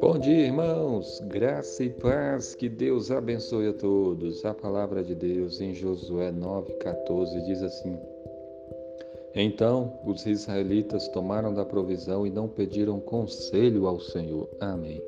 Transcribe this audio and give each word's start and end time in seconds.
Bom 0.00 0.18
dia, 0.18 0.46
irmãos. 0.46 1.20
Graça 1.26 1.84
e 1.84 1.90
paz. 1.90 2.54
Que 2.54 2.68
Deus 2.68 3.10
abençoe 3.10 3.68
a 3.68 3.72
todos. 3.72 4.44
A 4.44 4.52
palavra 4.54 5.02
de 5.02 5.14
Deus 5.14 5.60
em 5.60 5.74
Josué 5.74 6.30
9:14 6.32 7.44
diz 7.46 7.62
assim: 7.62 7.98
Então 9.34 9.98
os 10.04 10.26
israelitas 10.26 11.08
tomaram 11.08 11.54
da 11.54 11.64
provisão 11.64 12.26
e 12.26 12.30
não 12.30 12.48
pediram 12.48 13.00
conselho 13.00 13.86
ao 13.86 13.98
Senhor. 13.98 14.48
Amém. 14.60 15.02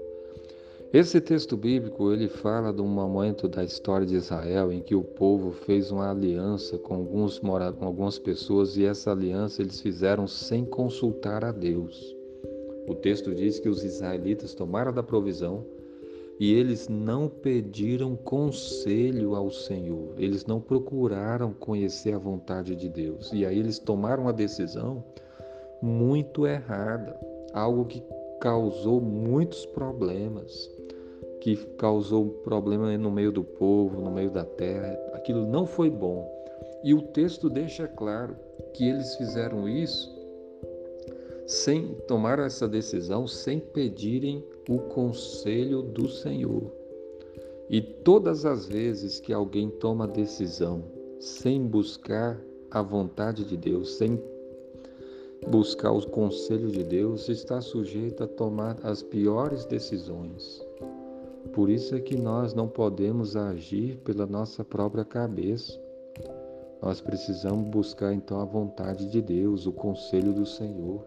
Esse 0.93 1.21
texto 1.21 1.57
bíblico 1.57 2.13
ele 2.13 2.27
fala 2.27 2.73
de 2.73 2.83
um 2.83 2.89
momento 2.89 3.47
da 3.47 3.63
história 3.63 4.05
de 4.05 4.17
Israel 4.17 4.73
em 4.73 4.81
que 4.81 4.93
o 4.93 5.05
povo 5.05 5.53
fez 5.53 5.93
uma 5.93 6.11
aliança 6.11 6.77
com, 6.79 6.95
alguns, 6.95 7.39
com 7.39 7.85
algumas 7.85 8.19
pessoas 8.19 8.77
e 8.77 8.85
essa 8.85 9.13
aliança 9.13 9.63
eles 9.63 9.81
fizeram 9.81 10.27
sem 10.27 10.65
consultar 10.65 11.45
a 11.45 11.53
Deus. 11.53 12.17
O 12.89 12.95
texto 12.97 13.33
diz 13.33 13.61
que 13.61 13.69
os 13.69 13.85
israelitas 13.85 14.53
tomaram 14.53 14.93
da 14.93 15.01
provisão 15.01 15.65
e 16.41 16.53
eles 16.55 16.89
não 16.89 17.29
pediram 17.29 18.17
conselho 18.17 19.37
ao 19.37 19.49
Senhor, 19.49 20.15
eles 20.19 20.45
não 20.45 20.61
procuraram 20.61 21.53
conhecer 21.53 22.15
a 22.15 22.19
vontade 22.19 22.75
de 22.75 22.89
Deus. 22.89 23.31
E 23.33 23.47
aí 23.47 23.61
eles 23.61 23.79
tomaram 23.79 24.25
uma 24.25 24.33
decisão 24.33 25.05
muito 25.81 26.49
errada, 26.49 27.17
algo 27.53 27.85
que 27.85 28.03
causou 28.41 29.01
muitos 29.01 29.67
problemas, 29.67 30.69
que 31.41 31.57
causou 31.77 32.27
problema 32.45 32.97
no 32.97 33.11
meio 33.11 33.33
do 33.33 33.43
povo, 33.43 34.01
no 34.01 34.11
meio 34.11 34.31
da 34.31 34.45
terra. 34.45 34.99
Aquilo 35.15 35.47
não 35.47 35.67
foi 35.67 35.91
bom. 35.91 36.29
E 36.85 36.95
o 36.95 37.03
texto 37.03 37.49
deixa 37.49 37.87
claro 37.87 38.37
que 38.75 38.89
eles 38.89 39.17
fizeram 39.17 39.69
isso 39.69 40.21
sem 41.51 41.95
tomar 42.07 42.39
essa 42.39 42.69
decisão 42.69 43.27
sem 43.27 43.59
pedirem 43.59 44.45
o 44.69 44.79
conselho 44.79 45.83
do 45.83 46.09
Senhor. 46.09 46.71
E 47.69 47.81
todas 47.81 48.47
as 48.47 48.67
vezes 48.67 49.19
que 49.19 49.33
alguém 49.33 49.69
toma 49.69 50.07
decisão 50.07 50.85
sem 51.19 51.67
buscar 51.67 52.41
a 52.71 52.81
vontade 52.83 53.45
de 53.45 53.57
Deus, 53.57 53.95
sem 53.95 54.23
buscar 55.49 55.91
o 55.91 56.09
conselho 56.09 56.69
de 56.71 56.85
Deus, 56.85 57.29
está 57.29 57.61
sujeito 57.61 58.23
a 58.23 58.29
tomar 58.29 58.79
as 58.85 59.03
piores 59.03 59.65
decisões. 59.65 60.65
Por 61.53 61.69
isso 61.69 61.95
é 61.95 62.01
que 62.01 62.17
nós 62.17 62.55
não 62.55 62.69
podemos 62.69 63.37
agir 63.37 63.97
pela 64.05 64.27
nossa 64.27 64.65
própria 64.65 65.05
cabeça. 65.05 65.79
Nós 66.81 67.01
precisamos 67.01 67.69
buscar 67.69 68.15
então 68.15 68.41
a 68.41 68.45
vontade 68.45 69.11
de 69.11 69.21
Deus, 69.21 69.67
o 69.67 69.73
conselho 69.73 70.33
do 70.33 70.47
Senhor. 70.47 71.05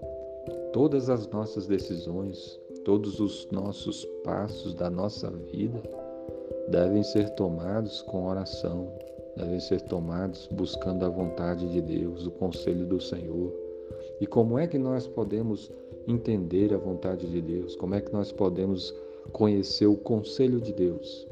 Todas 0.74 1.10
as 1.10 1.28
nossas 1.30 1.66
decisões, 1.66 2.60
todos 2.84 3.20
os 3.20 3.48
nossos 3.52 4.06
passos 4.24 4.74
da 4.74 4.90
nossa 4.90 5.32
vida 5.32 5.82
devem 6.68 7.04
ser 7.04 7.30
tomados 7.32 8.02
com 8.02 8.28
oração, 8.28 8.92
devem 9.38 9.60
ser 9.60 9.82
tomados 9.82 10.48
buscando 10.52 11.06
a 11.06 11.10
vontade 11.10 11.72
de 11.72 11.82
Deus, 11.82 12.28
o 12.28 12.32
conselho 12.32 12.86
do 12.86 13.00
Senhor. 13.00 13.54
E 14.20 14.28
como 14.28 14.60
é 14.60 14.68
que 14.68 14.78
nós 14.78 15.08
podemos 15.08 15.72
entender 16.08 16.74
a 16.74 16.78
vontade 16.78 17.28
de 17.30 17.42
Deus? 17.42 17.76
Como 17.76 17.96
é 17.96 18.02
que 18.02 18.12
nós 18.12 18.32
podemos 18.32 18.94
conhecer 19.32 19.88
o 19.88 19.96
conselho 19.96 20.60
de 20.60 20.74
Deus? 20.74 21.28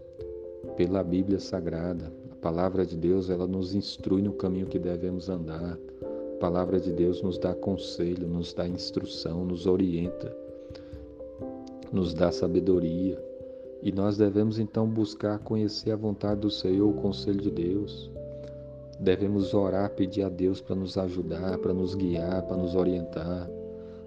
Pela 0.76 1.04
Bíblia 1.04 1.40
Sagrada. 1.40 2.12
A 2.32 2.36
palavra 2.36 2.86
de 2.86 2.96
Deus, 2.98 3.30
ela 3.30 3.46
nos 3.46 3.76
instrui 3.76 4.22
no 4.22 4.34
caminho 4.34 4.68
que 4.68 4.80
devemos 4.80 5.30
andar 5.30 5.78
palavra 6.42 6.80
de 6.80 6.92
Deus 6.92 7.22
nos 7.22 7.38
dá 7.38 7.54
conselho, 7.54 8.28
nos 8.28 8.52
dá 8.52 8.68
instrução, 8.68 9.46
nos 9.46 9.68
orienta, 9.68 10.36
nos 11.92 12.16
dá 12.16 12.32
sabedoria. 12.32 13.24
E 13.84 13.92
nós 13.92 14.18
devemos 14.18 14.58
então 14.58 14.88
buscar 14.88 15.38
conhecer 15.38 15.92
a 15.92 15.96
vontade 15.96 16.42
do 16.42 16.50
Senhor, 16.50 16.90
o 16.90 17.00
conselho 17.00 17.40
de 17.40 17.52
Deus. 17.52 18.10
Devemos 19.00 19.54
orar, 19.54 19.92
pedir 19.92 20.24
a 20.24 20.30
Deus 20.30 20.60
para 20.60 20.76
nos 20.76 20.98
ajudar, 20.98 21.60
para 21.60 21.76
nos 21.76 21.94
guiar, 21.94 22.42
para 22.48 22.58
nos 22.58 22.74
orientar. 22.74 23.48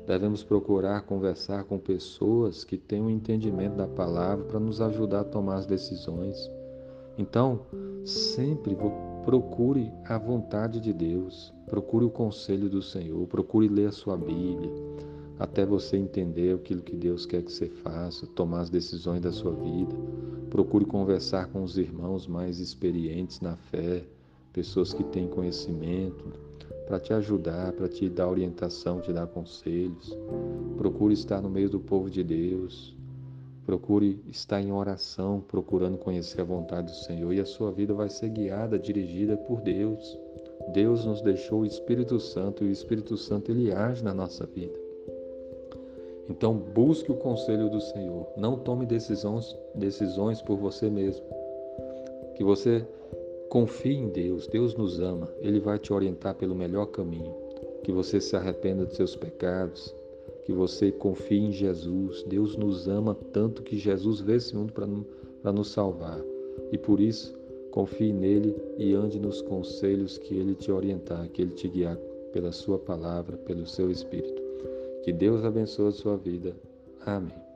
Devemos 0.06 0.44
procurar 0.44 1.02
conversar 1.02 1.64
com 1.64 1.78
pessoas 1.78 2.62
que 2.62 2.76
um 3.00 3.08
entendimento 3.08 3.76
da 3.76 3.86
palavra 3.86 4.44
para 4.44 4.60
nos 4.60 4.80
ajudar 4.80 5.20
a 5.20 5.24
tomar 5.24 5.56
as 5.56 5.66
decisões. 5.66 6.50
Então, 7.16 7.60
sempre 8.04 8.76
procure 9.24 9.90
a 10.04 10.18
vontade 10.18 10.78
de 10.78 10.92
Deus, 10.92 11.54
procure 11.66 12.04
o 12.04 12.10
conselho 12.10 12.68
do 12.68 12.82
Senhor, 12.82 13.26
procure 13.26 13.66
ler 13.68 13.88
a 13.88 13.92
sua 13.92 14.16
Bíblia, 14.16 14.70
até 15.38 15.64
você 15.64 15.96
entender 15.96 16.54
aquilo 16.54 16.82
que 16.82 16.94
Deus 16.94 17.24
quer 17.24 17.42
que 17.42 17.50
você 17.50 17.66
faça, 17.66 18.26
tomar 18.26 18.60
as 18.60 18.70
decisões 18.70 19.22
da 19.22 19.32
sua 19.32 19.52
vida. 19.52 19.94
Procure 20.50 20.84
conversar 20.84 21.46
com 21.48 21.62
os 21.62 21.78
irmãos 21.78 22.26
mais 22.26 22.60
experientes 22.60 23.40
na 23.40 23.56
fé, 23.56 24.04
pessoas 24.52 24.92
que 24.92 25.02
têm 25.02 25.26
conhecimento, 25.26 26.24
para 26.86 27.00
te 27.00 27.12
ajudar, 27.12 27.72
para 27.72 27.88
te 27.88 28.08
dar 28.08 28.28
orientação, 28.28 29.00
te 29.00 29.12
dar 29.12 29.26
conselhos. 29.26 30.16
Procure 30.76 31.14
estar 31.14 31.40
no 31.40 31.48
meio 31.48 31.70
do 31.70 31.80
povo 31.80 32.10
de 32.10 32.22
Deus, 32.22 32.94
Procure 33.64 34.20
estar 34.28 34.60
em 34.60 34.70
oração, 34.72 35.40
procurando 35.40 35.96
conhecer 35.96 36.42
a 36.42 36.44
vontade 36.44 36.88
do 36.88 36.96
Senhor 36.96 37.32
e 37.32 37.40
a 37.40 37.46
sua 37.46 37.72
vida 37.72 37.94
vai 37.94 38.10
ser 38.10 38.28
guiada, 38.28 38.78
dirigida 38.78 39.38
por 39.38 39.62
Deus. 39.62 40.18
Deus 40.74 41.06
nos 41.06 41.22
deixou 41.22 41.62
o 41.62 41.66
Espírito 41.66 42.20
Santo 42.20 42.62
e 42.62 42.68
o 42.68 42.70
Espírito 42.70 43.16
Santo 43.16 43.50
ele 43.50 43.72
age 43.72 44.04
na 44.04 44.12
nossa 44.12 44.44
vida. 44.44 44.78
Então 46.28 46.54
busque 46.54 47.10
o 47.10 47.16
conselho 47.16 47.70
do 47.70 47.80
Senhor. 47.80 48.26
Não 48.36 48.58
tome 48.58 48.84
decisões, 48.84 49.56
decisões 49.74 50.42
por 50.42 50.58
você 50.58 50.90
mesmo. 50.90 51.24
Que 52.36 52.44
você 52.44 52.86
confie 53.54 53.94
em 53.94 54.08
Deus. 54.08 54.48
Deus 54.48 54.74
nos 54.74 54.98
ama. 54.98 55.32
Ele 55.40 55.60
vai 55.60 55.78
te 55.78 55.92
orientar 55.92 56.34
pelo 56.34 56.56
melhor 56.56 56.86
caminho. 56.86 57.32
Que 57.84 57.92
você 57.92 58.20
se 58.20 58.34
arrependa 58.34 58.84
dos 58.84 58.96
seus 58.96 59.14
pecados 59.14 59.94
que 60.44 60.52
você 60.52 60.90
confie 60.90 61.38
em 61.38 61.52
Jesus. 61.52 62.24
Deus 62.24 62.56
nos 62.56 62.88
ama 62.88 63.14
tanto 63.32 63.62
que 63.62 63.78
Jesus 63.78 64.20
veio 64.20 64.38
esse 64.38 64.56
mundo 64.56 64.72
para 64.72 65.52
nos 65.52 65.68
salvar. 65.68 66.20
E 66.72 66.76
por 66.76 66.98
isso, 66.98 67.32
confie 67.70 68.12
nele 68.12 68.56
e 68.76 68.92
ande 68.92 69.20
nos 69.20 69.40
conselhos 69.40 70.18
que 70.18 70.36
ele 70.36 70.56
te 70.56 70.72
orientar, 70.72 71.28
que 71.28 71.40
ele 71.40 71.52
te 71.52 71.68
guiar 71.68 71.96
pela 72.32 72.50
sua 72.50 72.78
palavra, 72.78 73.36
pelo 73.36 73.68
seu 73.68 73.88
espírito. 73.88 74.42
Que 75.04 75.12
Deus 75.12 75.44
abençoe 75.44 75.88
a 75.88 75.92
sua 75.92 76.16
vida. 76.16 76.56
Amém. 77.06 77.53